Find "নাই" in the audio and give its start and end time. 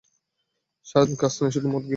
1.41-1.51